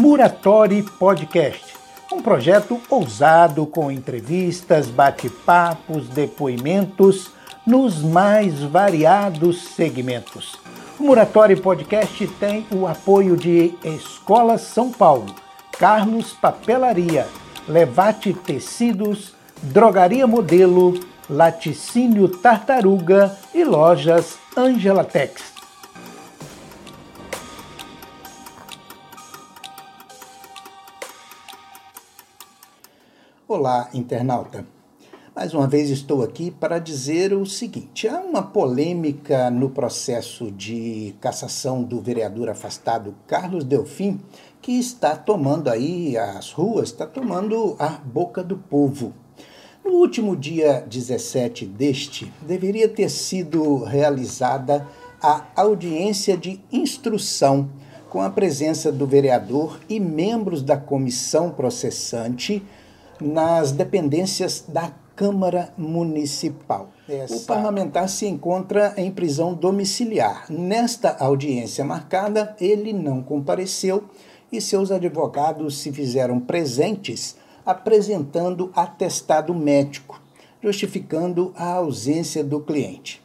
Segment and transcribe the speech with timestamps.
[0.00, 1.74] Muratori Podcast,
[2.12, 7.32] um projeto ousado com entrevistas, bate-papos, depoimentos
[7.66, 10.56] nos mais variados segmentos.
[11.00, 15.34] O Muratori Podcast tem o apoio de Escola São Paulo,
[15.76, 17.26] Carlos Papelaria,
[17.66, 20.94] Levate Tecidos, Drogaria Modelo,
[21.28, 25.57] Laticínio Tartaruga e Lojas Angelatex.
[33.50, 34.66] Olá, internauta.
[35.34, 41.14] Mais uma vez estou aqui para dizer o seguinte: há uma polêmica no processo de
[41.18, 44.20] cassação do vereador afastado Carlos Delfim
[44.60, 49.14] que está tomando aí as ruas, está tomando a boca do povo.
[49.82, 54.86] No último dia 17 deste, deveria ter sido realizada
[55.22, 57.70] a audiência de instrução
[58.10, 62.62] com a presença do vereador e membros da comissão processante
[63.20, 66.90] nas dependências da Câmara Municipal.
[67.08, 67.34] Essa...
[67.34, 70.46] O parlamentar se encontra em prisão domiciliar.
[70.48, 74.04] Nesta audiência marcada, ele não compareceu
[74.52, 80.22] e seus advogados se fizeram presentes apresentando atestado médico,
[80.62, 83.20] justificando a ausência do cliente.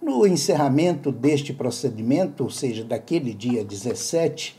[0.00, 4.58] No encerramento deste procedimento, ou seja, daquele dia 17,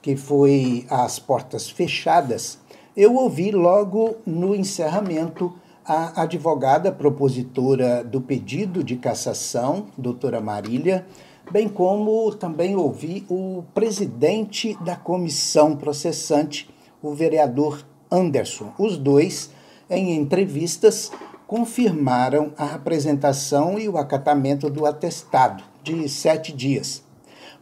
[0.00, 2.58] que foi às portas fechadas,
[2.98, 5.54] eu ouvi logo no encerramento
[5.84, 11.06] a advogada propositora do pedido de cassação, doutora Marília,
[11.48, 16.68] bem como também ouvi o presidente da comissão processante,
[17.00, 18.72] o vereador Anderson.
[18.76, 19.52] Os dois,
[19.88, 21.12] em entrevistas,
[21.46, 27.06] confirmaram a apresentação e o acatamento do atestado de sete dias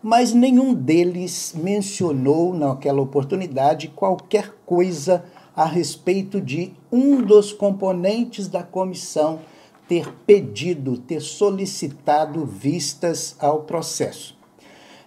[0.03, 5.25] mas nenhum deles mencionou naquela oportunidade qualquer coisa
[5.55, 9.41] a respeito de um dos componentes da comissão
[9.89, 14.37] ter pedido, ter solicitado vistas ao processo.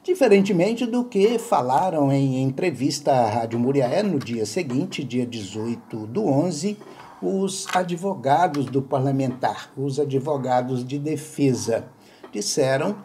[0.04, 6.26] Diferentemente do que falaram em entrevista à Rádio Muriaé no dia seguinte, dia 18 do
[6.26, 6.78] 11,
[7.22, 11.86] os advogados do parlamentar, os advogados de defesa,
[12.32, 12.96] disseram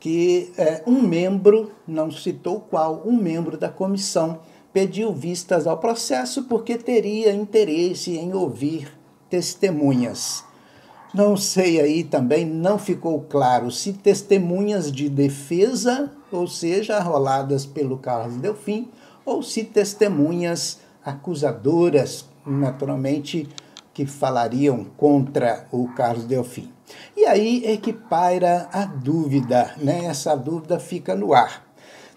[0.00, 4.40] que é, um membro, não citou qual, um membro da comissão
[4.72, 8.92] pediu vistas ao processo porque teria interesse em ouvir
[9.28, 10.44] testemunhas.
[11.12, 17.98] Não sei aí também, não ficou claro se testemunhas de defesa, ou seja, arroladas pelo
[17.98, 18.88] Carlos Delfim,
[19.24, 23.48] ou se testemunhas acusadoras, naturalmente,
[23.98, 26.70] que falariam contra o Carlos Delfim.
[27.16, 30.04] E aí é que paira a dúvida, né?
[30.04, 31.66] Essa dúvida fica no ar.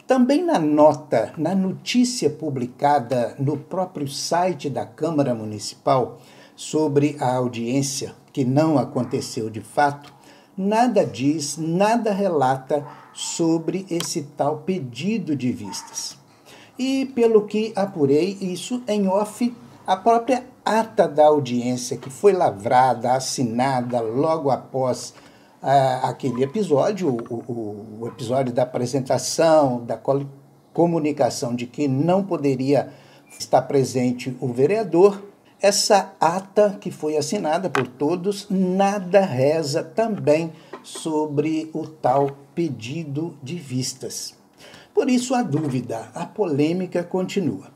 [0.05, 6.19] Também na nota, na notícia publicada no próprio site da Câmara Municipal
[6.55, 10.13] sobre a audiência, que não aconteceu de fato,
[10.55, 16.15] nada diz, nada relata sobre esse tal pedido de vistas.
[16.77, 19.51] E pelo que apurei, isso em off,
[19.91, 25.13] a própria ata da audiência que foi lavrada, assinada logo após
[25.61, 29.99] uh, aquele episódio, o, o, episódio da apresentação, da
[30.71, 32.87] comunicação de que não poderia
[33.37, 35.21] estar presente o vereador,
[35.61, 40.53] essa ata que foi assinada por todos nada reza também
[40.83, 44.39] sobre o tal pedido de vistas.
[44.93, 47.67] Por isso a dúvida, a polêmica continua.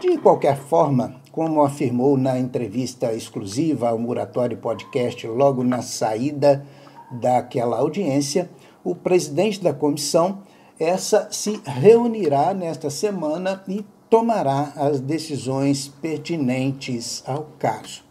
[0.00, 6.66] De qualquer forma, como afirmou na entrevista exclusiva ao Muratório Podcast logo na saída
[7.12, 8.50] daquela audiência,
[8.82, 10.42] o presidente da comissão,
[10.78, 18.02] essa se reunirá nesta semana e tomará as decisões pertinentes ao caso.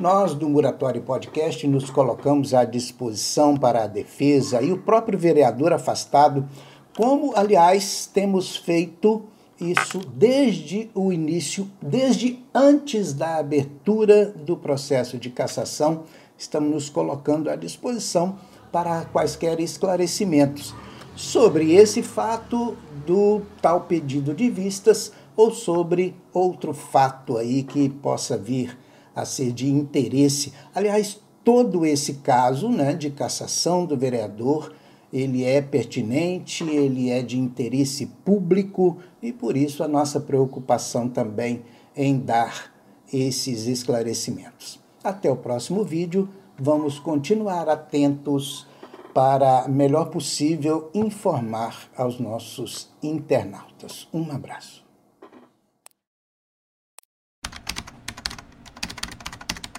[0.00, 5.72] Nós do Muratório Podcast nos colocamos à disposição para a defesa e o próprio vereador
[5.72, 6.46] afastado,
[6.94, 9.24] como aliás temos feito
[9.60, 16.04] isso desde o início, desde antes da abertura do processo de cassação,
[16.36, 18.38] estamos nos colocando à disposição
[18.70, 20.74] para quaisquer esclarecimentos
[21.14, 22.76] sobre esse fato
[23.06, 28.76] do tal pedido de vistas ou sobre outro fato aí que possa vir
[29.14, 30.52] a ser de interesse.
[30.74, 34.72] Aliás, todo esse caso né, de cassação do vereador
[35.16, 41.62] ele é pertinente, ele é de interesse público e por isso a nossa preocupação também
[41.96, 42.70] em dar
[43.10, 44.78] esses esclarecimentos.
[45.02, 46.28] Até o próximo vídeo,
[46.58, 48.66] vamos continuar atentos
[49.14, 54.06] para melhor possível informar aos nossos internautas.
[54.12, 54.85] Um abraço.